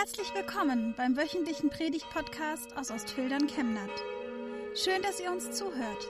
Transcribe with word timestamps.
Herzlich 0.00 0.32
willkommen 0.34 0.94
beim 0.96 1.14
wöchentlichen 1.14 1.68
Predigt-Podcast 1.68 2.74
aus 2.74 2.90
Ostfildern 2.90 3.46
Chemnat. 3.48 3.90
Schön, 4.74 5.02
dass 5.02 5.20
ihr 5.20 5.30
uns 5.30 5.50
zuhört. 5.50 6.08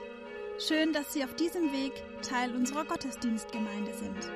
Schön, 0.65 0.93
dass 0.93 1.11
Sie 1.11 1.25
auf 1.25 1.35
diesem 1.35 1.73
Weg 1.73 1.91
Teil 2.21 2.55
unserer 2.55 2.85
Gottesdienstgemeinde 2.85 3.91
sind. 3.93 4.31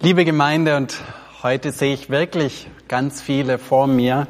Liebe 0.00 0.24
Gemeinde, 0.24 0.78
und 0.78 0.96
heute 1.42 1.70
sehe 1.70 1.92
ich 1.92 2.08
wirklich 2.08 2.68
ganz 2.88 3.20
viele 3.20 3.58
vor 3.58 3.86
mir, 3.86 4.28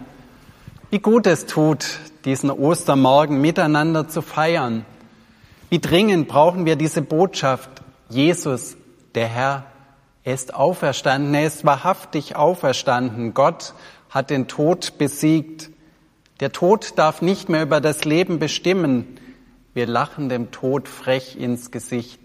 wie 0.90 0.98
gut 0.98 1.28
es 1.28 1.46
tut, 1.46 2.00
diesen 2.24 2.50
Ostermorgen 2.50 3.40
miteinander 3.40 4.08
zu 4.08 4.20
feiern. 4.20 4.84
Wie 5.68 5.78
dringend 5.78 6.26
brauchen 6.26 6.64
wir 6.64 6.74
diese 6.74 7.02
Botschaft, 7.02 7.70
Jesus, 8.08 8.76
der 9.14 9.26
Herr, 9.26 9.64
er 10.22 10.34
ist 10.34 10.54
auferstanden, 10.54 11.34
er 11.34 11.46
ist 11.46 11.64
wahrhaftig 11.64 12.36
auferstanden. 12.36 13.34
Gott 13.34 13.74
hat 14.10 14.30
den 14.30 14.48
Tod 14.48 14.98
besiegt. 14.98 15.70
Der 16.40 16.52
Tod 16.52 16.98
darf 16.98 17.22
nicht 17.22 17.48
mehr 17.48 17.62
über 17.62 17.80
das 17.80 18.04
Leben 18.04 18.38
bestimmen. 18.38 19.18
Wir 19.72 19.86
lachen 19.86 20.28
dem 20.28 20.50
Tod 20.50 20.88
frech 20.88 21.36
ins 21.38 21.70
Gesicht 21.70 22.20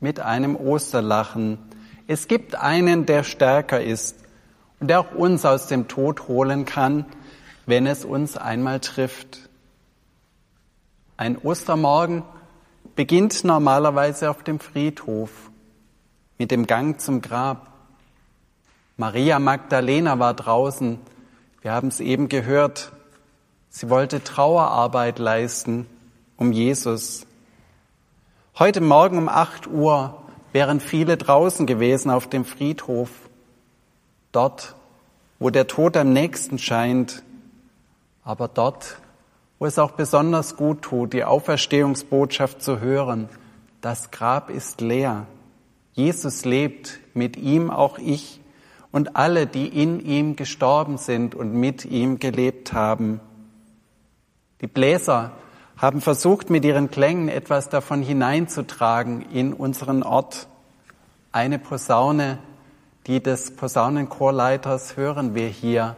mit 0.00 0.20
einem 0.20 0.56
Osterlachen. 0.56 1.58
Es 2.06 2.28
gibt 2.28 2.54
einen, 2.54 3.06
der 3.06 3.22
stärker 3.22 3.82
ist 3.82 4.16
und 4.80 4.88
der 4.88 5.00
auch 5.00 5.12
uns 5.12 5.44
aus 5.44 5.66
dem 5.66 5.88
Tod 5.88 6.28
holen 6.28 6.64
kann, 6.64 7.04
wenn 7.66 7.86
es 7.86 8.04
uns 8.04 8.36
einmal 8.36 8.80
trifft. 8.80 9.48
Ein 11.16 11.38
Ostermorgen 11.38 12.22
beginnt 12.94 13.44
normalerweise 13.44 14.30
auf 14.30 14.42
dem 14.42 14.60
Friedhof 14.60 15.30
mit 16.38 16.50
dem 16.50 16.66
Gang 16.66 17.00
zum 17.00 17.22
Grab. 17.22 17.72
Maria 18.96 19.38
Magdalena 19.38 20.18
war 20.18 20.34
draußen. 20.34 20.98
Wir 21.62 21.72
haben 21.72 21.88
es 21.88 22.00
eben 22.00 22.28
gehört. 22.28 22.92
Sie 23.68 23.90
wollte 23.90 24.22
Trauerarbeit 24.22 25.18
leisten 25.18 25.86
um 26.36 26.52
Jesus. 26.52 27.26
Heute 28.58 28.80
Morgen 28.80 29.18
um 29.18 29.28
8 29.28 29.66
Uhr 29.66 30.22
wären 30.52 30.80
viele 30.80 31.16
draußen 31.16 31.66
gewesen 31.66 32.10
auf 32.10 32.28
dem 32.28 32.44
Friedhof. 32.44 33.10
Dort, 34.32 34.74
wo 35.38 35.50
der 35.50 35.66
Tod 35.66 35.96
am 35.96 36.12
nächsten 36.12 36.58
scheint, 36.58 37.22
aber 38.24 38.48
dort, 38.48 38.98
wo 39.58 39.66
es 39.66 39.78
auch 39.78 39.92
besonders 39.92 40.56
gut 40.56 40.82
tut, 40.82 41.12
die 41.12 41.24
Auferstehungsbotschaft 41.24 42.62
zu 42.62 42.80
hören. 42.80 43.28
Das 43.80 44.10
Grab 44.10 44.50
ist 44.50 44.80
leer. 44.80 45.26
Jesus 45.96 46.44
lebt, 46.44 47.00
mit 47.14 47.38
ihm 47.38 47.70
auch 47.70 47.98
ich 47.98 48.42
und 48.92 49.16
alle, 49.16 49.46
die 49.46 49.66
in 49.66 49.98
ihm 49.98 50.36
gestorben 50.36 50.98
sind 50.98 51.34
und 51.34 51.54
mit 51.54 51.86
ihm 51.86 52.18
gelebt 52.18 52.74
haben. 52.74 53.18
Die 54.60 54.66
Bläser 54.66 55.32
haben 55.78 56.02
versucht, 56.02 56.50
mit 56.50 56.66
ihren 56.66 56.90
Klängen 56.90 57.30
etwas 57.30 57.70
davon 57.70 58.02
hineinzutragen 58.02 59.22
in 59.32 59.54
unseren 59.54 60.02
Ort. 60.02 60.48
Eine 61.32 61.58
Posaune, 61.58 62.38
die 63.06 63.22
des 63.22 63.56
Posaunenchorleiters 63.56 64.98
hören 64.98 65.34
wir 65.34 65.48
hier 65.48 65.96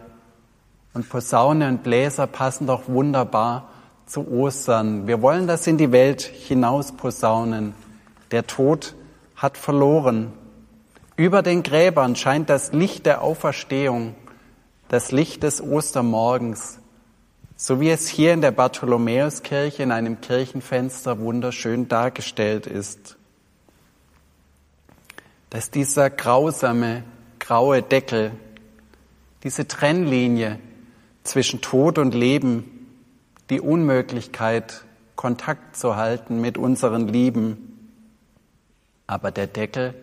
und 0.95 1.09
Posaune 1.09 1.67
und 1.67 1.83
Bläser 1.83 2.29
passen 2.29 2.69
doch 2.69 2.87
wunderbar 2.87 3.69
zu 4.07 4.29
Ostern. 4.31 5.09
Wir 5.09 5.21
wollen 5.23 5.49
das 5.49 5.67
in 5.67 5.77
die 5.77 5.91
Welt 5.91 6.23
hinaus 6.23 6.93
posaunen. 6.93 7.75
Der 8.31 8.47
Tod 8.47 8.95
hat 9.39 9.57
verloren. 9.57 10.33
Über 11.17 11.43
den 11.43 11.63
Gräbern 11.63 12.17
scheint 12.17 12.51
das 12.51 12.73
Licht 12.73 13.07
der 13.07 13.23
Auferstehung, 13.23 14.15
das 14.89 15.13
Licht 15.13 15.43
des 15.43 15.63
Ostermorgens, 15.63 16.81
so 17.57 17.81
wie 17.81 17.91
es 17.91 18.09
hier 18.09 18.35
in 18.35 18.41
der 18.41 18.51
Bartholomäuskirche 18.51 19.83
in 19.83 19.93
einem 19.93 20.21
Kirchenfenster 20.21 21.19
wunderschön 21.19 21.89
dargestellt 21.89 22.67
ist. 22.67 23.17
Dass 25.51 25.71
dieser 25.71 26.11
grausame, 26.11 27.05
graue 27.39 27.83
Deckel, 27.83 28.33
diese 29.45 29.67
Trennlinie 29.67 30.59
zwischen 31.23 31.61
Tod 31.61 31.99
und 31.99 32.15
Leben, 32.15 32.89
die 33.51 33.61
Unmöglichkeit, 33.61 34.85
Kontakt 35.17 35.77
zu 35.77 35.97
halten 35.97 36.41
mit 36.41 36.59
unseren 36.59 37.09
Lieben. 37.09 37.78
Aber 39.09 39.33
der 39.33 39.49
Deckel 39.49 39.95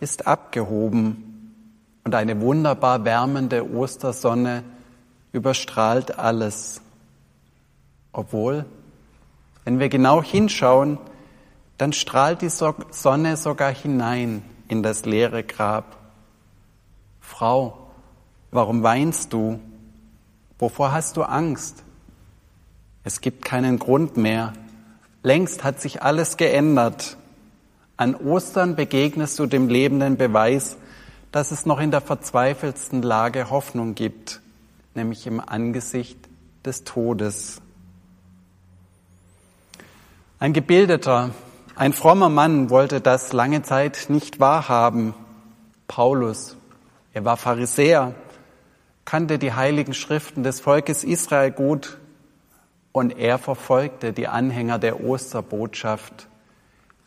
ist 0.00 0.26
abgehoben 0.26 1.52
und 2.04 2.14
eine 2.14 2.40
wunderbar 2.40 3.04
wärmende 3.04 3.70
Ostersonne 3.70 4.64
überstrahlt 5.32 6.18
alles. 6.18 6.80
Obwohl, 8.12 8.64
wenn 9.64 9.78
wir 9.78 9.88
genau 9.88 10.22
hinschauen, 10.22 10.98
dann 11.76 11.92
strahlt 11.92 12.42
die 12.42 12.50
Sonne 12.50 13.36
sogar 13.36 13.72
hinein 13.72 14.42
in 14.68 14.82
das 14.82 15.04
leere 15.04 15.42
Grab. 15.42 15.96
Frau, 17.20 17.90
warum 18.50 18.82
weinst 18.82 19.32
du? 19.32 19.58
Wovor 20.58 20.92
hast 20.92 21.16
du 21.16 21.22
Angst? 21.22 21.82
Es 23.02 23.20
gibt 23.20 23.44
keinen 23.44 23.78
Grund 23.78 24.16
mehr. 24.16 24.52
Längst 25.24 25.64
hat 25.64 25.80
sich 25.80 26.02
alles 26.02 26.36
geändert. 26.36 27.16
An 27.96 28.14
Ostern 28.14 28.74
begegnest 28.74 29.38
du 29.38 29.46
dem 29.46 29.68
lebenden 29.68 30.16
Beweis, 30.16 30.76
dass 31.30 31.50
es 31.50 31.66
noch 31.66 31.80
in 31.80 31.90
der 31.90 32.00
verzweifelsten 32.00 33.02
Lage 33.02 33.50
Hoffnung 33.50 33.94
gibt, 33.94 34.40
nämlich 34.94 35.26
im 35.26 35.40
Angesicht 35.40 36.18
des 36.64 36.84
Todes. 36.84 37.60
Ein 40.38 40.52
gebildeter, 40.52 41.30
ein 41.74 41.92
frommer 41.92 42.28
Mann 42.28 42.68
wollte 42.68 43.00
das 43.00 43.32
lange 43.32 43.62
Zeit 43.62 44.06
nicht 44.08 44.40
wahrhaben. 44.40 45.14
Paulus, 45.86 46.56
er 47.12 47.24
war 47.24 47.36
Pharisäer, 47.36 48.14
kannte 49.04 49.38
die 49.38 49.52
heiligen 49.52 49.94
Schriften 49.94 50.42
des 50.42 50.60
Volkes 50.60 51.04
Israel 51.04 51.50
gut 51.50 51.98
und 52.92 53.18
er 53.18 53.38
verfolgte 53.38 54.12
die 54.12 54.28
Anhänger 54.28 54.78
der 54.78 55.02
Osterbotschaft, 55.02 56.28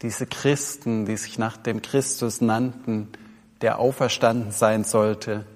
diese 0.06 0.28
Christen, 0.28 1.08
die 1.08 1.18
sich 1.18 1.40
nach 1.40 1.58
dem 1.58 1.82
Christus 1.82 2.40
nannten, 2.40 3.08
der 3.62 3.80
auferstanden 3.80 4.52
sein 4.52 4.84
sollte, 4.84 5.48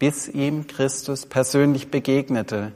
bis 0.00 0.26
ihm 0.26 0.66
Christus 0.66 1.24
persönlich 1.24 1.92
begegnete. 1.92 2.72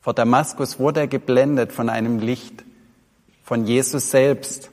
Vor 0.00 0.14
Damaskus 0.14 0.78
wurde 0.78 1.00
er 1.00 1.06
geblendet 1.06 1.70
von 1.70 1.90
einem 1.90 2.18
Licht, 2.18 2.64
von 3.42 3.66
Jesus 3.66 4.10
selbst. 4.10 4.70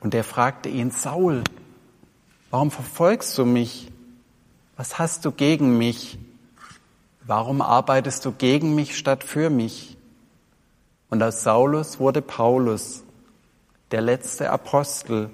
Und 0.00 0.14
er 0.14 0.24
fragte 0.24 0.70
ihn, 0.70 0.90
Saul, 0.90 1.44
warum 2.48 2.70
verfolgst 2.70 3.36
du 3.36 3.44
mich? 3.44 3.92
Was 4.78 4.98
hast 4.98 5.26
du 5.26 5.30
gegen 5.30 5.76
mich? 5.76 6.18
Warum 7.26 7.60
arbeitest 7.60 8.24
du 8.24 8.32
gegen 8.32 8.74
mich 8.74 8.96
statt 8.96 9.22
für 9.22 9.50
mich? 9.50 9.98
Und 11.10 11.22
aus 11.22 11.42
Saulus 11.42 12.00
wurde 12.00 12.22
Paulus, 12.22 13.04
der 13.92 14.00
letzte 14.00 14.50
Apostel, 14.50 15.30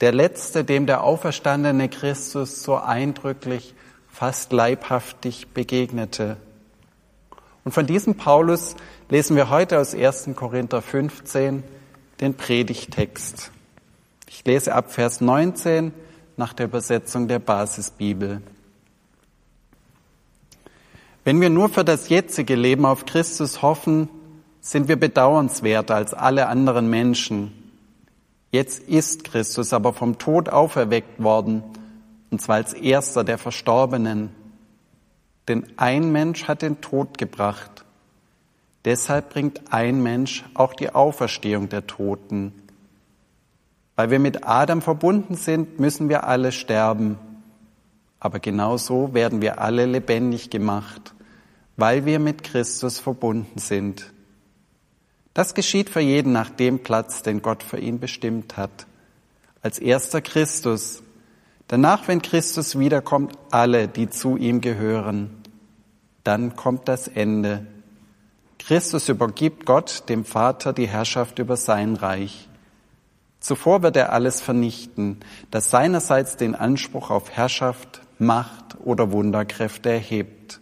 der 0.00 0.12
letzte, 0.12 0.64
dem 0.64 0.86
der 0.86 1.02
auferstandene 1.02 1.88
Christus 1.88 2.62
so 2.62 2.76
eindrücklich, 2.76 3.74
fast 4.08 4.52
leibhaftig 4.52 5.48
begegnete. 5.48 6.36
Und 7.64 7.72
von 7.72 7.86
diesem 7.86 8.14
Paulus 8.14 8.76
lesen 9.10 9.36
wir 9.36 9.50
heute 9.50 9.78
aus 9.78 9.94
1. 9.94 10.30
Korinther 10.34 10.80
15 10.80 11.64
den 12.20 12.34
Predigtext. 12.34 13.50
Ich 14.28 14.44
lese 14.44 14.74
ab 14.74 14.92
Vers 14.92 15.20
19 15.20 15.92
nach 16.36 16.52
der 16.52 16.66
Übersetzung 16.66 17.28
der 17.28 17.38
Basisbibel. 17.38 18.40
Wenn 21.24 21.40
wir 21.40 21.50
nur 21.50 21.68
für 21.68 21.84
das 21.84 22.08
jetzige 22.08 22.54
Leben 22.54 22.86
auf 22.86 23.04
Christus 23.04 23.60
hoffen, 23.60 24.08
sind 24.60 24.88
wir 24.88 24.96
bedauernswerter 24.96 25.94
als 25.94 26.14
alle 26.14 26.46
anderen 26.46 26.88
Menschen. 26.88 27.67
Jetzt 28.50 28.80
ist 28.80 29.24
Christus 29.24 29.72
aber 29.72 29.92
vom 29.92 30.18
Tod 30.18 30.48
auferweckt 30.48 31.22
worden, 31.22 31.62
und 32.30 32.40
zwar 32.40 32.56
als 32.56 32.72
erster 32.72 33.24
der 33.24 33.38
Verstorbenen. 33.38 34.30
Denn 35.48 35.64
ein 35.76 36.12
Mensch 36.12 36.44
hat 36.44 36.62
den 36.62 36.80
Tod 36.80 37.16
gebracht. 37.18 37.84
Deshalb 38.84 39.30
bringt 39.30 39.72
ein 39.72 40.02
Mensch 40.02 40.44
auch 40.54 40.74
die 40.74 40.94
Auferstehung 40.94 41.68
der 41.68 41.86
Toten. 41.86 42.52
Weil 43.96 44.10
wir 44.10 44.18
mit 44.18 44.46
Adam 44.46 44.82
verbunden 44.82 45.34
sind, 45.34 45.80
müssen 45.80 46.08
wir 46.08 46.24
alle 46.24 46.52
sterben. 46.52 47.18
Aber 48.20 48.40
genau 48.40 48.76
so 48.76 49.14
werden 49.14 49.40
wir 49.40 49.60
alle 49.60 49.86
lebendig 49.86 50.50
gemacht 50.50 51.14
weil 51.78 52.04
wir 52.04 52.18
mit 52.18 52.42
Christus 52.42 52.98
verbunden 52.98 53.58
sind. 53.58 54.12
Das 55.38 55.54
geschieht 55.54 55.88
für 55.88 56.00
jeden 56.00 56.32
nach 56.32 56.50
dem 56.50 56.80
Platz, 56.80 57.22
den 57.22 57.42
Gott 57.42 57.62
für 57.62 57.78
ihn 57.78 58.00
bestimmt 58.00 58.56
hat. 58.56 58.88
als 59.62 59.78
erster 59.78 60.20
Christus. 60.20 61.00
Danach, 61.68 62.08
wenn 62.08 62.22
Christus 62.22 62.76
wiederkommt, 62.76 63.38
alle, 63.52 63.86
die 63.86 64.10
zu 64.10 64.36
ihm 64.36 64.60
gehören. 64.60 65.30
Dann 66.24 66.56
kommt 66.56 66.88
das 66.88 67.06
Ende. 67.06 67.68
Christus 68.58 69.08
übergibt 69.08 69.64
Gott, 69.64 70.08
dem 70.08 70.24
Vater, 70.24 70.72
die 70.72 70.88
Herrschaft 70.88 71.38
über 71.38 71.56
sein 71.56 71.94
Reich. 71.94 72.48
Zuvor 73.38 73.84
wird 73.84 73.94
er 73.94 74.12
alles 74.12 74.40
vernichten, 74.40 75.20
das 75.52 75.70
seinerseits 75.70 76.36
den 76.36 76.56
Anspruch 76.56 77.10
auf 77.10 77.30
Herrschaft, 77.30 78.00
Macht 78.18 78.76
oder 78.82 79.12
Wunderkräfte 79.12 79.88
erhebt. 79.88 80.58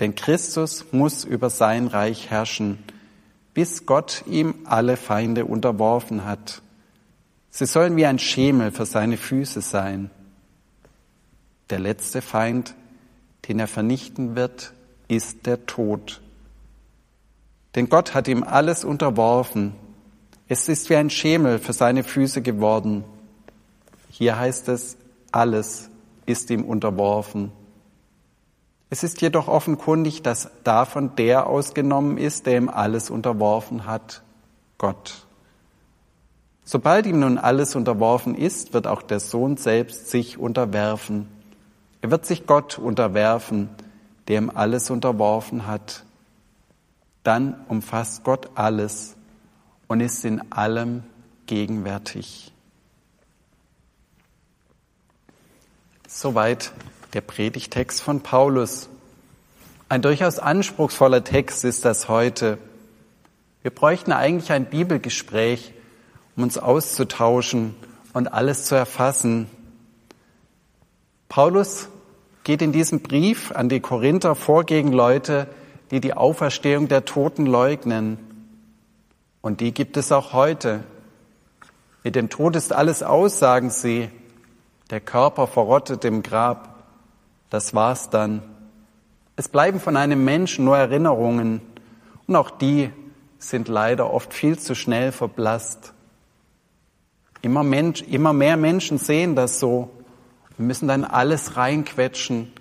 Denn 0.00 0.16
Christus 0.16 0.86
muss 0.90 1.22
über 1.22 1.48
sein 1.48 1.86
Reich 1.86 2.28
herrschen, 2.28 2.82
bis 3.56 3.86
Gott 3.86 4.22
ihm 4.26 4.54
alle 4.66 4.98
Feinde 4.98 5.46
unterworfen 5.46 6.26
hat. 6.26 6.60
Sie 7.48 7.64
sollen 7.64 7.96
wie 7.96 8.04
ein 8.04 8.18
Schemel 8.18 8.70
für 8.70 8.84
seine 8.84 9.16
Füße 9.16 9.62
sein. 9.62 10.10
Der 11.70 11.78
letzte 11.78 12.20
Feind, 12.20 12.74
den 13.48 13.58
er 13.58 13.66
vernichten 13.66 14.36
wird, 14.36 14.74
ist 15.08 15.46
der 15.46 15.64
Tod. 15.64 16.20
Denn 17.74 17.88
Gott 17.88 18.12
hat 18.12 18.28
ihm 18.28 18.42
alles 18.42 18.84
unterworfen. 18.84 19.72
Es 20.48 20.68
ist 20.68 20.90
wie 20.90 20.96
ein 20.96 21.08
Schemel 21.08 21.58
für 21.58 21.72
seine 21.72 22.04
Füße 22.04 22.42
geworden. 22.42 23.04
Hier 24.10 24.38
heißt 24.38 24.68
es, 24.68 24.98
alles 25.32 25.88
ist 26.26 26.50
ihm 26.50 26.62
unterworfen. 26.62 27.52
Es 28.88 29.02
ist 29.02 29.20
jedoch 29.20 29.48
offenkundig, 29.48 30.22
dass 30.22 30.50
davon 30.62 31.16
der 31.16 31.46
ausgenommen 31.46 32.18
ist, 32.18 32.46
der 32.46 32.58
ihm 32.58 32.68
alles 32.68 33.10
unterworfen 33.10 33.86
hat, 33.86 34.22
Gott. 34.78 35.26
Sobald 36.64 37.06
ihm 37.06 37.20
nun 37.20 37.38
alles 37.38 37.74
unterworfen 37.74 38.34
ist, 38.34 38.74
wird 38.74 38.86
auch 38.86 39.02
der 39.02 39.20
Sohn 39.20 39.56
selbst 39.56 40.10
sich 40.10 40.38
unterwerfen. 40.38 41.28
Er 42.00 42.10
wird 42.10 42.26
sich 42.26 42.46
Gott 42.46 42.78
unterwerfen, 42.78 43.70
der 44.28 44.38
ihm 44.38 44.50
alles 44.54 44.90
unterworfen 44.90 45.66
hat. 45.66 46.04
Dann 47.22 47.64
umfasst 47.68 48.22
Gott 48.24 48.50
alles 48.54 49.16
und 49.88 50.00
ist 50.00 50.24
in 50.24 50.52
allem 50.52 51.02
gegenwärtig. 51.46 52.52
Soweit 56.08 56.72
der 57.12 57.20
Predigtext 57.20 58.02
von 58.02 58.20
Paulus. 58.20 58.88
Ein 59.88 60.02
durchaus 60.02 60.38
anspruchsvoller 60.38 61.24
Text 61.24 61.64
ist 61.64 61.84
das 61.84 62.08
heute. 62.08 62.58
Wir 63.62 63.70
bräuchten 63.70 64.12
eigentlich 64.12 64.52
ein 64.52 64.66
Bibelgespräch, 64.66 65.72
um 66.36 66.42
uns 66.44 66.58
auszutauschen 66.58 67.74
und 68.12 68.32
alles 68.32 68.64
zu 68.64 68.74
erfassen. 68.74 69.48
Paulus 71.28 71.88
geht 72.44 72.62
in 72.62 72.72
diesem 72.72 73.00
Brief 73.00 73.52
an 73.52 73.68
die 73.68 73.80
Korinther 73.80 74.34
vor 74.34 74.64
gegen 74.64 74.92
Leute, 74.92 75.48
die 75.90 76.00
die 76.00 76.14
Auferstehung 76.14 76.88
der 76.88 77.04
Toten 77.04 77.46
leugnen. 77.46 78.18
Und 79.40 79.60
die 79.60 79.72
gibt 79.72 79.96
es 79.96 80.12
auch 80.12 80.32
heute. 80.32 80.84
Mit 82.04 82.14
dem 82.14 82.28
Tod 82.28 82.56
ist 82.56 82.72
alles 82.72 83.02
aus, 83.02 83.38
sagen 83.38 83.70
sie. 83.70 84.10
Der 84.90 85.00
Körper 85.00 85.46
verrottet 85.46 86.04
im 86.04 86.22
Grab. 86.22 86.75
Das 87.50 87.74
war's 87.74 88.10
dann. 88.10 88.42
Es 89.36 89.48
bleiben 89.48 89.80
von 89.80 89.96
einem 89.96 90.24
Menschen 90.24 90.64
nur 90.64 90.78
Erinnerungen 90.78 91.60
und 92.26 92.36
auch 92.36 92.50
die 92.50 92.90
sind 93.38 93.68
leider 93.68 94.12
oft 94.12 94.34
viel 94.34 94.58
zu 94.58 94.74
schnell 94.74 95.12
verblasst. 95.12 95.92
Immer, 97.42 97.62
Mensch, 97.62 98.02
immer 98.02 98.32
mehr 98.32 98.56
Menschen 98.56 98.98
sehen 98.98 99.36
das 99.36 99.60
so. 99.60 99.90
Wir 100.56 100.66
müssen 100.66 100.88
dann 100.88 101.04
alles 101.04 101.56
reinquetschen 101.56 102.52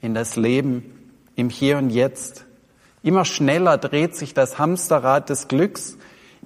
in 0.00 0.12
das 0.14 0.36
Leben, 0.36 0.92
im 1.36 1.48
Hier 1.48 1.78
und 1.78 1.90
Jetzt. 1.90 2.44
Immer 3.02 3.24
schneller 3.24 3.78
dreht 3.78 4.16
sich 4.16 4.34
das 4.34 4.58
Hamsterrad 4.58 5.30
des 5.30 5.48
Glücks. 5.48 5.96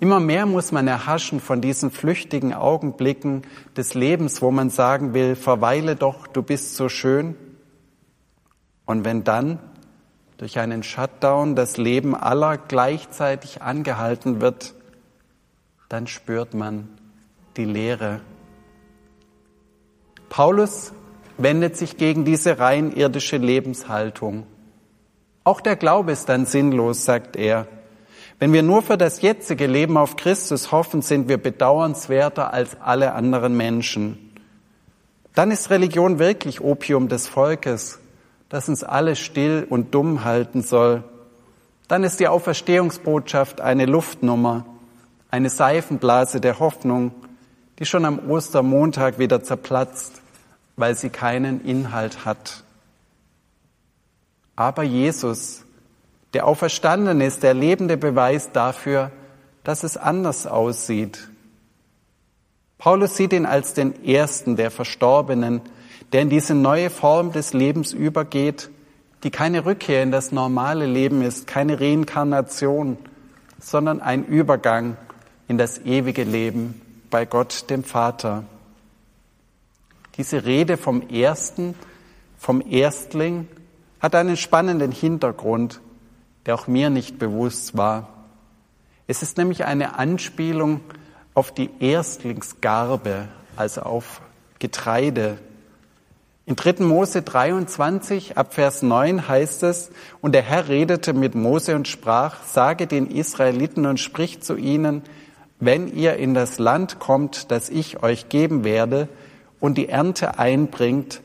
Immer 0.00 0.20
mehr 0.20 0.46
muss 0.46 0.70
man 0.70 0.86
erhaschen 0.86 1.40
von 1.40 1.60
diesen 1.60 1.90
flüchtigen 1.90 2.52
Augenblicken 2.52 3.42
des 3.76 3.94
Lebens, 3.94 4.42
wo 4.42 4.50
man 4.50 4.70
sagen 4.70 5.14
will, 5.14 5.34
verweile 5.34 5.96
doch, 5.96 6.26
du 6.26 6.42
bist 6.42 6.76
so 6.76 6.88
schön. 6.88 7.34
Und 8.88 9.04
wenn 9.04 9.22
dann 9.22 9.58
durch 10.38 10.58
einen 10.58 10.82
Shutdown 10.82 11.54
das 11.54 11.76
Leben 11.76 12.16
aller 12.16 12.56
gleichzeitig 12.56 13.60
angehalten 13.60 14.40
wird, 14.40 14.72
dann 15.90 16.06
spürt 16.06 16.54
man 16.54 16.88
die 17.58 17.66
Leere. 17.66 18.22
Paulus 20.30 20.94
wendet 21.36 21.76
sich 21.76 21.98
gegen 21.98 22.24
diese 22.24 22.60
rein 22.60 22.90
irdische 22.90 23.36
Lebenshaltung. 23.36 24.46
Auch 25.44 25.60
der 25.60 25.76
Glaube 25.76 26.12
ist 26.12 26.30
dann 26.30 26.46
sinnlos, 26.46 27.04
sagt 27.04 27.36
er. 27.36 27.66
Wenn 28.38 28.54
wir 28.54 28.62
nur 28.62 28.80
für 28.80 28.96
das 28.96 29.20
jetzige 29.20 29.66
Leben 29.66 29.98
auf 29.98 30.16
Christus 30.16 30.72
hoffen, 30.72 31.02
sind 31.02 31.28
wir 31.28 31.36
bedauernswerter 31.36 32.54
als 32.54 32.80
alle 32.80 33.12
anderen 33.12 33.54
Menschen. 33.54 34.32
Dann 35.34 35.50
ist 35.50 35.68
Religion 35.68 36.18
wirklich 36.18 36.62
Opium 36.62 37.10
des 37.10 37.28
Volkes 37.28 38.00
das 38.48 38.68
uns 38.68 38.82
alle 38.84 39.16
still 39.16 39.66
und 39.68 39.94
dumm 39.94 40.24
halten 40.24 40.62
soll. 40.62 41.04
Dann 41.86 42.04
ist 42.04 42.20
die 42.20 42.28
Auferstehungsbotschaft 42.28 43.60
eine 43.60 43.86
Luftnummer, 43.86 44.66
eine 45.30 45.50
Seifenblase 45.50 46.40
der 46.40 46.58
Hoffnung, 46.58 47.12
die 47.78 47.86
schon 47.86 48.04
am 48.04 48.30
Ostermontag 48.30 49.18
wieder 49.18 49.42
zerplatzt, 49.42 50.20
weil 50.76 50.94
sie 50.94 51.10
keinen 51.10 51.64
Inhalt 51.64 52.24
hat. 52.24 52.64
Aber 54.56 54.82
Jesus, 54.82 55.62
der 56.34 56.46
auferstanden 56.46 57.20
ist, 57.20 57.42
der 57.42 57.54
lebende 57.54 57.96
Beweis 57.96 58.52
dafür, 58.52 59.10
dass 59.64 59.84
es 59.84 59.96
anders 59.96 60.46
aussieht. 60.46 61.30
Paulus 62.78 63.16
sieht 63.16 63.32
ihn 63.32 63.46
als 63.46 63.74
den 63.74 64.04
ersten 64.04 64.56
der 64.56 64.70
Verstorbenen, 64.70 65.60
der 66.12 66.22
in 66.22 66.30
diese 66.30 66.54
neue 66.54 66.90
Form 66.90 67.32
des 67.32 67.52
Lebens 67.52 67.92
übergeht, 67.92 68.70
die 69.24 69.30
keine 69.30 69.64
Rückkehr 69.64 70.02
in 70.02 70.10
das 70.10 70.32
normale 70.32 70.86
Leben 70.86 71.22
ist, 71.22 71.46
keine 71.46 71.80
Reinkarnation, 71.80 72.96
sondern 73.60 74.00
ein 74.00 74.24
Übergang 74.24 74.96
in 75.48 75.58
das 75.58 75.78
ewige 75.78 76.24
Leben 76.24 76.80
bei 77.10 77.24
Gott 77.24 77.68
dem 77.70 77.84
Vater. 77.84 78.44
Diese 80.16 80.44
Rede 80.44 80.76
vom 80.76 81.08
Ersten, 81.08 81.74
vom 82.38 82.60
Erstling, 82.60 83.48
hat 84.00 84.14
einen 84.14 84.36
spannenden 84.36 84.92
Hintergrund, 84.92 85.80
der 86.46 86.54
auch 86.54 86.66
mir 86.66 86.90
nicht 86.90 87.18
bewusst 87.18 87.76
war. 87.76 88.08
Es 89.06 89.22
ist 89.22 89.38
nämlich 89.38 89.64
eine 89.64 89.98
Anspielung 89.98 90.80
auf 91.34 91.52
die 91.52 91.70
Erstlingsgarbe, 91.80 93.28
also 93.56 93.82
auf 93.82 94.20
Getreide, 94.58 95.38
in 96.48 96.56
3. 96.56 96.82
Mose 96.82 97.20
23 97.20 98.38
ab 98.38 98.54
Vers 98.54 98.80
9 98.80 99.28
heißt 99.28 99.64
es, 99.64 99.90
und 100.22 100.32
der 100.32 100.40
Herr 100.40 100.68
redete 100.68 101.12
mit 101.12 101.34
Mose 101.34 101.76
und 101.76 101.86
sprach, 101.86 102.42
sage 102.42 102.86
den 102.86 103.10
Israeliten 103.10 103.84
und 103.84 104.00
sprich 104.00 104.40
zu 104.40 104.56
ihnen, 104.56 105.02
wenn 105.60 105.94
ihr 105.94 106.16
in 106.16 106.32
das 106.32 106.58
Land 106.58 107.00
kommt, 107.00 107.50
das 107.50 107.68
ich 107.68 108.02
euch 108.02 108.30
geben 108.30 108.64
werde, 108.64 109.08
und 109.60 109.76
die 109.76 109.90
Ernte 109.90 110.38
einbringt, 110.38 111.20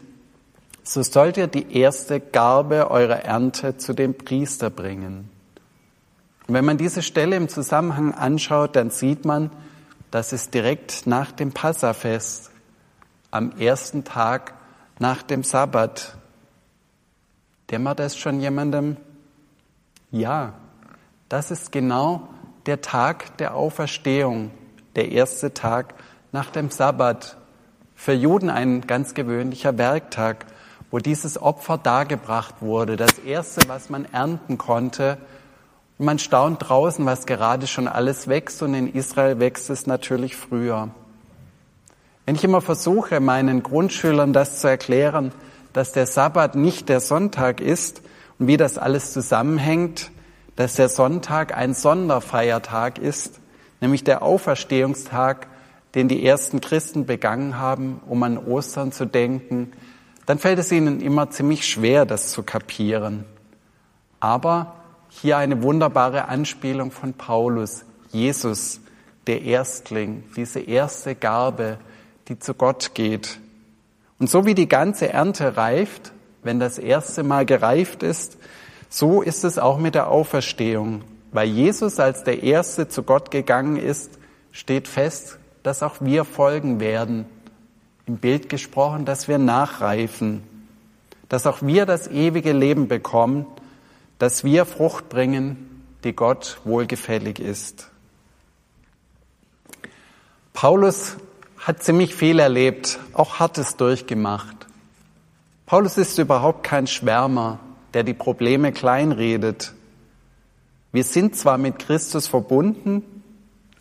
so 0.83 1.01
sollt 1.01 1.37
ihr 1.37 1.47
die 1.47 1.73
erste 1.73 2.19
Garbe 2.19 2.91
eurer 2.91 3.23
Ernte 3.23 3.77
zu 3.77 3.93
dem 3.93 4.15
Priester 4.15 4.69
bringen. 4.69 5.29
Und 6.49 6.53
wenn 6.53 6.65
man 6.65 6.77
diese 6.77 7.01
Stelle 7.01 7.37
im 7.37 7.47
Zusammenhang 7.47 8.13
anschaut, 8.13 8.75
dann 8.75 8.89
sieht 8.89 9.23
man, 9.23 9.51
dass 10.11 10.33
es 10.33 10.49
direkt 10.49 11.07
nach 11.07 11.31
dem 11.31 11.53
Passafest 11.53 12.51
am 13.31 13.53
ersten 13.57 14.03
Tag 14.03 14.55
nach 14.99 15.23
dem 15.23 15.43
Sabbat. 15.43 16.15
Dämmert 17.71 17.99
es 17.99 18.17
schon 18.17 18.39
jemandem? 18.39 18.97
Ja, 20.11 20.53
das 21.29 21.51
ist 21.51 21.71
genau 21.71 22.27
der 22.65 22.81
Tag 22.81 23.37
der 23.37 23.55
Auferstehung, 23.55 24.51
der 24.95 25.11
erste 25.11 25.53
Tag 25.53 25.95
nach 26.31 26.51
dem 26.51 26.69
Sabbat. 26.69 27.37
Für 27.95 28.13
Juden 28.13 28.49
ein 28.49 28.81
ganz 28.81 29.13
gewöhnlicher 29.13 29.77
Werktag, 29.77 30.45
wo 30.91 30.99
dieses 30.99 31.41
Opfer 31.41 31.77
dargebracht 31.77 32.61
wurde, 32.61 32.95
das 32.97 33.17
erste, 33.17 33.67
was 33.67 33.89
man 33.89 34.05
ernten 34.05 34.57
konnte. 34.57 35.17
Und 35.97 36.05
man 36.05 36.19
staunt 36.19 36.69
draußen, 36.69 37.05
was 37.05 37.25
gerade 37.25 37.65
schon 37.65 37.87
alles 37.87 38.27
wächst 38.27 38.61
und 38.61 38.73
in 38.73 38.93
Israel 38.93 39.39
wächst 39.39 39.69
es 39.69 39.87
natürlich 39.87 40.35
früher. 40.35 40.89
Wenn 42.25 42.35
ich 42.35 42.43
immer 42.43 42.61
versuche, 42.61 43.19
meinen 43.19 43.63
Grundschülern 43.63 44.33
das 44.33 44.59
zu 44.59 44.67
erklären, 44.67 45.31
dass 45.73 45.91
der 45.91 46.05
Sabbat 46.05 46.55
nicht 46.55 46.89
der 46.89 46.99
Sonntag 46.99 47.59
ist 47.59 48.01
und 48.39 48.47
wie 48.47 48.57
das 48.57 48.77
alles 48.77 49.11
zusammenhängt, 49.11 50.11
dass 50.55 50.75
der 50.75 50.89
Sonntag 50.89 51.57
ein 51.57 51.73
Sonderfeiertag 51.73 52.99
ist, 52.99 53.39
nämlich 53.81 54.03
der 54.03 54.21
Auferstehungstag 54.21 55.47
den 55.95 56.07
die 56.07 56.25
ersten 56.25 56.59
Christen 56.61 57.05
begangen 57.05 57.57
haben, 57.57 58.01
um 58.07 58.23
an 58.23 58.37
Ostern 58.37 58.91
zu 58.91 59.05
denken, 59.05 59.73
dann 60.25 60.39
fällt 60.39 60.59
es 60.59 60.71
ihnen 60.71 61.01
immer 61.01 61.29
ziemlich 61.29 61.67
schwer, 61.67 62.05
das 62.05 62.31
zu 62.31 62.43
kapieren. 62.43 63.25
Aber 64.19 64.75
hier 65.09 65.37
eine 65.37 65.61
wunderbare 65.61 66.27
Anspielung 66.27 66.91
von 66.91 67.13
Paulus, 67.13 67.85
Jesus, 68.11 68.79
der 69.27 69.43
Erstling, 69.43 70.23
diese 70.35 70.59
erste 70.59 71.13
Garbe, 71.13 71.77
die 72.27 72.39
zu 72.39 72.53
Gott 72.53 72.93
geht. 72.93 73.39
Und 74.19 74.29
so 74.29 74.45
wie 74.45 74.55
die 74.55 74.69
ganze 74.69 75.09
Ernte 75.09 75.57
reift, 75.57 76.13
wenn 76.43 76.59
das 76.59 76.77
erste 76.77 77.23
Mal 77.23 77.45
gereift 77.45 78.03
ist, 78.03 78.37
so 78.89 79.21
ist 79.21 79.43
es 79.43 79.57
auch 79.57 79.77
mit 79.77 79.95
der 79.95 80.09
Auferstehung. 80.09 81.03
Weil 81.31 81.47
Jesus 81.47 81.99
als 81.99 82.23
der 82.23 82.43
Erste 82.43 82.87
zu 82.87 83.03
Gott 83.03 83.31
gegangen 83.31 83.77
ist, 83.77 84.19
steht 84.51 84.87
fest, 84.87 85.39
dass 85.63 85.81
auch 85.81 85.95
wir 85.99 86.25
folgen 86.25 86.79
werden. 86.79 87.25
Im 88.05 88.17
Bild 88.17 88.49
gesprochen, 88.49 89.05
dass 89.05 89.27
wir 89.27 89.37
nachreifen, 89.37 90.43
dass 91.29 91.47
auch 91.47 91.61
wir 91.61 91.85
das 91.85 92.07
ewige 92.07 92.51
Leben 92.51 92.87
bekommen, 92.87 93.45
dass 94.19 94.43
wir 94.43 94.65
Frucht 94.65 95.09
bringen, 95.09 95.83
die 96.03 96.13
Gott 96.13 96.59
wohlgefällig 96.65 97.39
ist. 97.39 97.89
Paulus 100.53 101.17
hat 101.63 101.81
ziemlich 101.81 102.13
viel 102.13 102.39
erlebt, 102.39 102.99
auch 103.13 103.39
Hartes 103.39 103.77
durchgemacht. 103.77 104.67
Paulus 105.65 105.97
ist 105.97 106.17
überhaupt 106.19 106.63
kein 106.63 106.87
Schwärmer, 106.87 107.59
der 107.93 108.03
die 108.03 108.13
Probleme 108.13 108.73
kleinredet. 108.73 109.73
Wir 110.91 111.05
sind 111.05 111.37
zwar 111.37 111.57
mit 111.57 111.79
Christus 111.79 112.27
verbunden, 112.27 113.23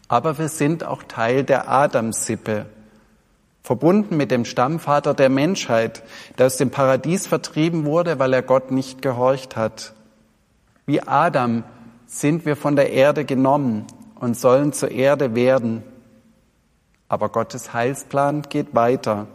aber 0.06 0.38
wir 0.38 0.48
sind 0.48 0.84
auch 0.84 1.02
Teil 1.02 1.42
der 1.42 1.68
Adamssippe, 1.68 2.66
verbunden 3.64 4.16
mit 4.16 4.30
dem 4.30 4.44
Stammvater 4.44 5.12
der 5.12 5.28
Menschheit, 5.28 6.04
der 6.38 6.46
aus 6.46 6.58
dem 6.58 6.70
Paradies 6.70 7.26
vertrieben 7.26 7.84
wurde, 7.84 8.20
weil 8.20 8.32
er 8.32 8.42
Gott 8.42 8.70
nicht 8.70 9.02
gehorcht 9.02 9.56
hat. 9.56 9.92
Wie 10.86 11.02
Adam 11.02 11.64
sind 12.06 12.46
wir 12.46 12.54
von 12.54 12.76
der 12.76 12.92
Erde 12.92 13.24
genommen 13.24 13.86
und 14.20 14.36
sollen 14.36 14.72
zur 14.72 14.92
Erde 14.92 15.34
werden. 15.34 15.82
Aber 17.12 17.28
Gottes 17.28 17.74
Heilsplan 17.74 18.40
geht 18.48 18.74
weiter. 18.74 19.26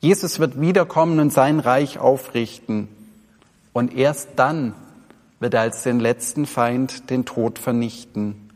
Jesus 0.00 0.38
wird 0.38 0.58
wiederkommen 0.58 1.20
und 1.20 1.34
sein 1.34 1.60
Reich 1.60 1.98
aufrichten. 1.98 2.88
Und 3.74 3.94
erst 3.94 4.30
dann 4.36 4.72
wird 5.38 5.52
er 5.52 5.60
als 5.60 5.82
den 5.82 6.00
letzten 6.00 6.46
Feind 6.46 7.10
den 7.10 7.26
Tod 7.26 7.58
vernichten. 7.58 8.48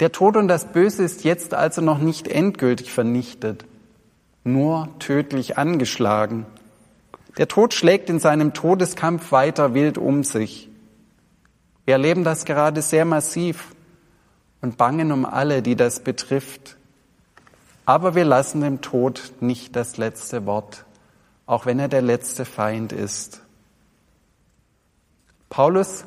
Der 0.00 0.12
Tod 0.12 0.38
und 0.38 0.48
das 0.48 0.72
Böse 0.72 1.02
ist 1.02 1.24
jetzt 1.24 1.52
also 1.52 1.82
noch 1.82 1.98
nicht 1.98 2.26
endgültig 2.26 2.90
vernichtet, 2.90 3.66
nur 4.42 4.88
tödlich 4.98 5.58
angeschlagen. 5.58 6.46
Der 7.36 7.48
Tod 7.48 7.74
schlägt 7.74 8.08
in 8.08 8.18
seinem 8.18 8.54
Todeskampf 8.54 9.30
weiter 9.30 9.74
wild 9.74 9.98
um 9.98 10.24
sich. 10.24 10.70
Wir 11.84 11.92
erleben 11.92 12.24
das 12.24 12.46
gerade 12.46 12.80
sehr 12.80 13.04
massiv 13.04 13.74
und 14.62 14.78
bangen 14.78 15.12
um 15.12 15.26
alle, 15.26 15.60
die 15.60 15.76
das 15.76 16.00
betrifft. 16.00 16.78
Aber 17.86 18.16
wir 18.16 18.24
lassen 18.24 18.60
dem 18.62 18.80
Tod 18.80 19.32
nicht 19.40 19.76
das 19.76 19.96
letzte 19.96 20.44
Wort, 20.44 20.84
auch 21.46 21.66
wenn 21.66 21.78
er 21.78 21.86
der 21.86 22.02
letzte 22.02 22.44
Feind 22.44 22.92
ist. 22.92 23.42
Paulus 25.48 26.04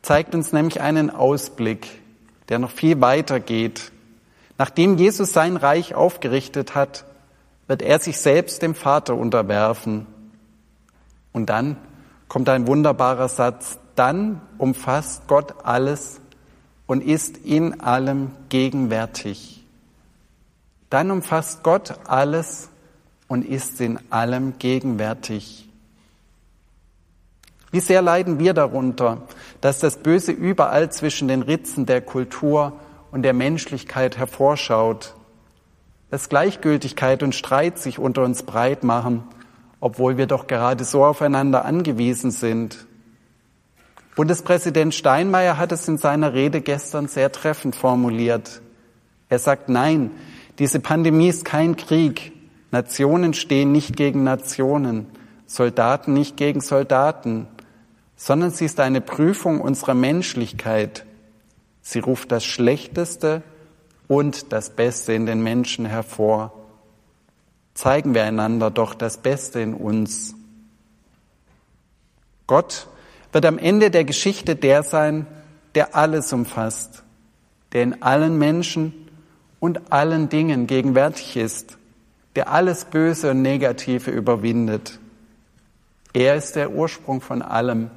zeigt 0.00 0.32
uns 0.36 0.52
nämlich 0.52 0.80
einen 0.80 1.10
Ausblick, 1.10 1.88
der 2.48 2.60
noch 2.60 2.70
viel 2.70 3.00
weiter 3.00 3.40
geht. 3.40 3.90
Nachdem 4.58 4.96
Jesus 4.96 5.32
sein 5.32 5.56
Reich 5.56 5.96
aufgerichtet 5.96 6.76
hat, 6.76 7.04
wird 7.66 7.82
er 7.82 7.98
sich 7.98 8.18
selbst 8.18 8.62
dem 8.62 8.76
Vater 8.76 9.16
unterwerfen. 9.16 10.06
Und 11.32 11.50
dann 11.50 11.76
kommt 12.28 12.48
ein 12.48 12.68
wunderbarer 12.68 13.28
Satz, 13.28 13.78
dann 13.96 14.40
umfasst 14.56 15.26
Gott 15.26 15.64
alles 15.64 16.20
und 16.86 17.02
ist 17.02 17.38
in 17.38 17.80
allem 17.80 18.30
gegenwärtig 18.50 19.61
dann 20.92 21.10
umfasst 21.10 21.62
Gott 21.62 21.94
alles 22.06 22.68
und 23.28 23.46
ist 23.46 23.80
in 23.80 23.98
allem 24.10 24.58
gegenwärtig. 24.58 25.68
Wie 27.70 27.80
sehr 27.80 28.02
leiden 28.02 28.38
wir 28.38 28.52
darunter, 28.52 29.22
dass 29.62 29.78
das 29.78 29.96
Böse 29.96 30.32
überall 30.32 30.92
zwischen 30.92 31.28
den 31.28 31.40
Ritzen 31.40 31.86
der 31.86 32.02
Kultur 32.02 32.74
und 33.10 33.22
der 33.22 33.32
Menschlichkeit 33.32 34.18
hervorschaut, 34.18 35.14
dass 36.10 36.28
Gleichgültigkeit 36.28 37.22
und 37.22 37.34
Streit 37.34 37.78
sich 37.78 37.98
unter 37.98 38.22
uns 38.22 38.42
breit 38.42 38.84
machen, 38.84 39.24
obwohl 39.80 40.18
wir 40.18 40.26
doch 40.26 40.46
gerade 40.46 40.84
so 40.84 41.02
aufeinander 41.02 41.64
angewiesen 41.64 42.30
sind. 42.30 42.86
Bundespräsident 44.14 44.94
Steinmeier 44.94 45.56
hat 45.56 45.72
es 45.72 45.88
in 45.88 45.96
seiner 45.96 46.34
Rede 46.34 46.60
gestern 46.60 47.08
sehr 47.08 47.32
treffend 47.32 47.74
formuliert. 47.74 48.60
Er 49.30 49.38
sagt, 49.38 49.70
nein, 49.70 50.10
diese 50.62 50.78
Pandemie 50.78 51.26
ist 51.26 51.44
kein 51.44 51.74
Krieg. 51.74 52.30
Nationen 52.70 53.34
stehen 53.34 53.72
nicht 53.72 53.96
gegen 53.96 54.22
Nationen, 54.22 55.08
Soldaten 55.44 56.12
nicht 56.12 56.36
gegen 56.36 56.60
Soldaten, 56.60 57.48
sondern 58.14 58.52
sie 58.52 58.66
ist 58.66 58.78
eine 58.78 59.00
Prüfung 59.00 59.60
unserer 59.60 59.94
Menschlichkeit. 59.94 61.04
Sie 61.80 61.98
ruft 61.98 62.30
das 62.30 62.44
Schlechteste 62.44 63.42
und 64.06 64.52
das 64.52 64.70
Beste 64.70 65.12
in 65.14 65.26
den 65.26 65.42
Menschen 65.42 65.84
hervor. 65.84 66.52
Zeigen 67.74 68.14
wir 68.14 68.22
einander 68.22 68.70
doch 68.70 68.94
das 68.94 69.16
Beste 69.16 69.58
in 69.58 69.74
uns. 69.74 70.36
Gott 72.46 72.86
wird 73.32 73.46
am 73.46 73.58
Ende 73.58 73.90
der 73.90 74.04
Geschichte 74.04 74.54
der 74.54 74.84
sein, 74.84 75.26
der 75.74 75.96
alles 75.96 76.32
umfasst, 76.32 77.02
der 77.72 77.82
in 77.82 78.00
allen 78.04 78.38
Menschen 78.38 79.01
und 79.62 79.92
allen 79.92 80.28
Dingen 80.28 80.66
gegenwärtig 80.66 81.36
ist, 81.36 81.78
der 82.34 82.50
alles 82.50 82.84
Böse 82.84 83.30
und 83.30 83.42
Negative 83.42 84.10
überwindet. 84.10 84.98
Er 86.12 86.34
ist 86.34 86.56
der 86.56 86.72
Ursprung 86.72 87.20
von 87.20 87.42
allem 87.42 87.88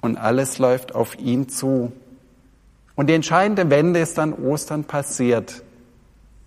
und 0.00 0.16
alles 0.16 0.58
läuft 0.58 0.94
auf 0.94 1.18
ihn 1.18 1.50
zu. 1.50 1.92
Und 2.94 3.10
die 3.10 3.12
entscheidende 3.12 3.68
Wende 3.68 4.00
ist 4.00 4.18
an 4.18 4.32
Ostern 4.32 4.84
passiert. 4.84 5.62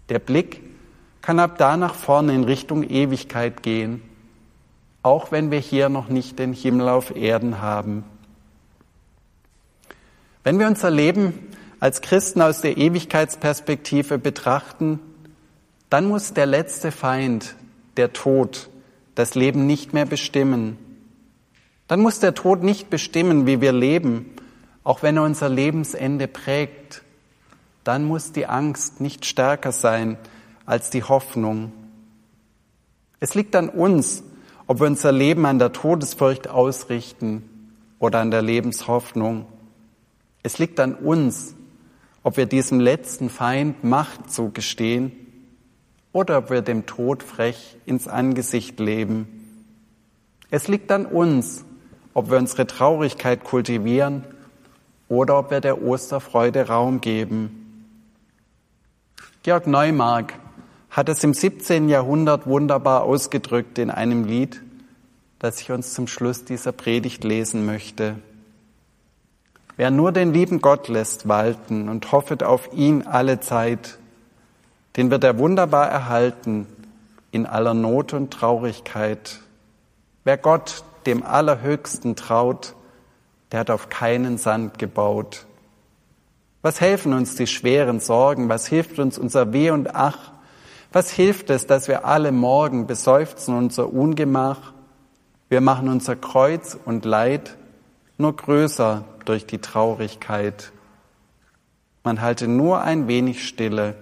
Der 0.09 0.17
Blick 0.17 0.63
kann 1.21 1.39
ab 1.39 1.59
da 1.59 1.77
nach 1.77 1.93
vorne 1.93 2.33
in 2.33 2.43
Richtung 2.43 2.81
Ewigkeit 2.81 3.61
gehen, 3.61 4.01
auch 5.03 5.31
wenn 5.31 5.51
wir 5.51 5.59
hier 5.59 5.89
noch 5.89 6.09
nicht 6.09 6.39
den 6.39 6.53
Himmel 6.53 6.89
auf 6.89 7.15
Erden 7.15 7.61
haben. 7.61 8.03
Wenn 10.43 10.57
wir 10.57 10.65
unser 10.65 10.89
Leben 10.89 11.35
als 11.79 12.01
Christen 12.01 12.41
aus 12.41 12.61
der 12.61 12.77
Ewigkeitsperspektive 12.77 14.17
betrachten, 14.17 14.99
dann 15.89 16.07
muss 16.07 16.33
der 16.33 16.45
letzte 16.45 16.91
Feind, 16.91 17.55
der 17.97 18.13
Tod, 18.13 18.69
das 19.15 19.35
Leben 19.35 19.65
nicht 19.65 19.93
mehr 19.93 20.05
bestimmen. 20.05 20.77
Dann 21.87 22.01
muss 22.01 22.19
der 22.19 22.35
Tod 22.35 22.63
nicht 22.63 22.89
bestimmen, 22.89 23.47
wie 23.47 23.61
wir 23.61 23.71
leben, 23.71 24.31
auch 24.83 25.01
wenn 25.03 25.17
er 25.17 25.23
unser 25.23 25.49
Lebensende 25.49 26.27
prägt. 26.27 27.01
Dann 27.83 28.05
muss 28.05 28.31
die 28.31 28.45
Angst 28.45 29.01
nicht 29.01 29.25
stärker 29.25 29.71
sein 29.71 30.17
als 30.65 30.89
die 30.91 31.03
Hoffnung. 31.03 31.71
Es 33.19 33.33
liegt 33.35 33.55
an 33.55 33.69
uns, 33.69 34.23
ob 34.67 34.79
wir 34.79 34.87
unser 34.87 35.11
Leben 35.11 35.45
an 35.45 35.59
der 35.59 35.73
Todesfurcht 35.73 36.47
ausrichten 36.47 37.43
oder 37.97 38.19
an 38.19 38.31
der 38.31 38.43
Lebenshoffnung. 38.43 39.45
Es 40.43 40.59
liegt 40.59 40.79
an 40.79 40.93
uns, 40.93 41.55
ob 42.23 42.37
wir 42.37 42.45
diesem 42.45 42.79
letzten 42.79 43.29
Feind 43.29 43.83
Macht 43.83 44.31
zugestehen 44.31 45.11
oder 46.11 46.39
ob 46.39 46.49
wir 46.49 46.61
dem 46.61 46.85
Tod 46.85 47.23
frech 47.23 47.77
ins 47.85 48.07
Angesicht 48.07 48.79
leben. 48.79 49.27
Es 50.49 50.67
liegt 50.67 50.91
an 50.91 51.05
uns, 51.05 51.65
ob 52.13 52.31
wir 52.31 52.37
unsere 52.37 52.65
Traurigkeit 52.67 53.43
kultivieren 53.43 54.23
oder 55.07 55.37
ob 55.39 55.51
wir 55.51 55.61
der 55.61 55.81
Osterfreude 55.81 56.67
Raum 56.67 57.01
geben. 57.01 57.85
Georg 59.43 59.67
Neumark 59.67 60.33
hat 60.89 61.07
es 61.07 61.23
im 61.23 61.33
17. 61.33 61.87
Jahrhundert 61.87 62.47
wunderbar 62.47 63.03
ausgedrückt 63.03 63.77
in 63.77 63.89
einem 63.89 64.25
Lied, 64.25 64.61
das 65.37 65.61
ich 65.61 65.71
uns 65.71 65.93
zum 65.93 66.07
Schluss 66.07 66.45
dieser 66.45 66.71
Predigt 66.71 67.23
lesen 67.23 67.65
möchte. 67.65 68.15
Wer 69.79 69.91
nur 69.91 70.11
den 70.11 70.33
lieben 70.33 70.59
Gott 70.59 70.89
lässt 70.89 71.29
walten 71.29 71.87
und 71.87 72.11
hoffet 72.11 72.43
auf 72.43 72.73
ihn 72.73 73.07
alle 73.07 73.39
Zeit, 73.39 73.97
den 74.97 75.09
wird 75.09 75.23
er 75.23 75.39
wunderbar 75.39 75.87
erhalten 75.87 76.67
in 77.31 77.45
aller 77.45 77.73
Not 77.73 78.11
und 78.11 78.29
Traurigkeit. 78.29 79.39
Wer 80.25 80.35
Gott, 80.35 80.83
dem 81.05 81.23
Allerhöchsten, 81.23 82.17
traut, 82.17 82.75
der 83.53 83.61
hat 83.61 83.69
auf 83.69 83.87
keinen 83.87 84.37
Sand 84.37 84.79
gebaut. 84.79 85.45
Was 86.61 86.81
helfen 86.81 87.13
uns 87.13 87.35
die 87.35 87.47
schweren 87.47 88.01
Sorgen? 88.01 88.49
Was 88.49 88.67
hilft 88.67 88.99
uns 88.99 89.17
unser 89.17 89.53
Weh 89.53 89.71
und 89.71 89.95
Ach? 89.95 90.33
Was 90.91 91.09
hilft 91.09 91.49
es, 91.49 91.67
dass 91.67 91.87
wir 91.87 92.03
alle 92.03 92.33
morgen 92.33 92.85
beseufzen 92.85 93.55
unser 93.55 93.93
Ungemach? 93.93 94.73
Wir 95.47 95.61
machen 95.61 95.87
unser 95.87 96.17
Kreuz 96.17 96.77
und 96.83 97.05
Leid 97.05 97.55
nur 98.17 98.35
größer 98.35 99.05
durch 99.29 99.45
die 99.45 99.59
Traurigkeit. 99.59 100.71
Man 102.03 102.19
halte 102.19 102.47
nur 102.47 102.81
ein 102.81 103.07
wenig 103.07 103.47
stille 103.47 103.93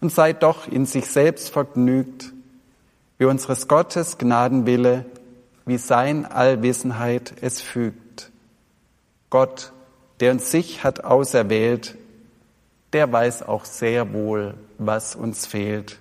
und 0.00 0.10
sei 0.10 0.32
doch 0.32 0.66
in 0.66 0.86
sich 0.86 1.06
selbst 1.06 1.50
vergnügt, 1.50 2.32
wie 3.18 3.26
unseres 3.26 3.68
Gottes 3.68 4.16
Gnadenwille, 4.16 5.04
wie 5.66 5.76
sein 5.76 6.24
Allwissenheit 6.24 7.34
es 7.42 7.60
fügt. 7.60 8.30
Gott, 9.28 9.74
der 10.20 10.32
uns 10.32 10.50
sich 10.50 10.82
hat 10.82 11.04
auserwählt, 11.04 11.98
der 12.94 13.12
weiß 13.12 13.42
auch 13.42 13.66
sehr 13.66 14.14
wohl, 14.14 14.54
was 14.78 15.14
uns 15.14 15.44
fehlt. 15.44 15.98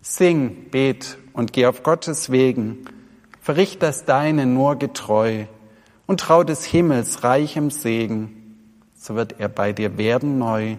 Sing, 0.00 0.70
bet 0.70 1.18
und 1.32 1.52
geh 1.52 1.66
auf 1.66 1.82
Gottes 1.82 2.30
Wegen, 2.30 2.84
verricht 3.40 3.82
das 3.82 4.04
Deine 4.04 4.46
nur 4.46 4.76
getreu 4.76 5.46
und 6.08 6.20
trau 6.20 6.42
des 6.42 6.64
Himmels 6.64 7.22
reichem 7.22 7.70
Segen, 7.70 8.56
so 8.94 9.14
wird 9.14 9.38
er 9.38 9.48
bei 9.48 9.72
dir 9.72 9.98
werden 9.98 10.38
neu. 10.38 10.76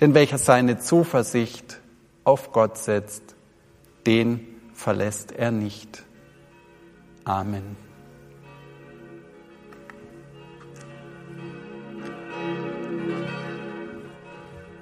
Denn 0.00 0.14
welcher 0.14 0.38
seine 0.38 0.78
Zuversicht 0.78 1.80
auf 2.24 2.52
Gott 2.52 2.78
setzt, 2.78 3.34
den 4.06 4.40
verlässt 4.72 5.32
er 5.32 5.50
nicht. 5.50 6.04
Amen. 7.24 7.76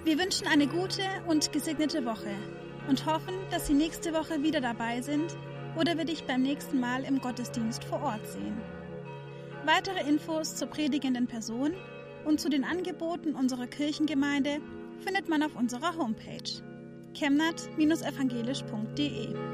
Wir 0.05 0.19
wünschen 0.19 0.47
eine 0.47 0.67
gute 0.67 1.03
und 1.27 1.53
gesegnete 1.53 2.05
Woche 2.05 2.35
und 2.87 3.07
hoffen, 3.07 3.35
dass 3.51 3.67
Sie 3.67 3.73
nächste 3.73 4.13
Woche 4.13 4.43
wieder 4.43 4.61
dabei 4.61 5.01
sind 5.01 5.35
oder 5.75 5.97
wir 5.97 6.05
dich 6.05 6.25
beim 6.27 6.43
nächsten 6.43 6.81
Mal 6.81 7.05
im 7.05 7.21
Gottesdienst 7.21 7.83
vor 7.85 8.03
Ort 8.03 8.27
sehen. 8.27 8.84
Weitere 9.67 10.07
Infos 10.07 10.57
zur 10.57 10.69
predigenden 10.69 11.27
Person 11.27 11.73
und 12.27 12.39
zu 12.39 12.51
den 12.51 12.65
Angeboten 12.65 13.35
unserer 13.35 13.67
Kirchengemeinde 13.67 14.61
findet 15.03 15.31
man 15.31 15.43
auf 15.43 15.57
unserer 15.57 15.97
Homepage 15.97 16.61
chemnat-evangelisch.de. 17.15 19.54